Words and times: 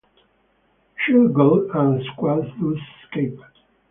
Schigolch 0.97 1.69
and 1.75 2.03
Quast 2.17 2.49
thus 2.59 2.79
escape. 3.03 3.39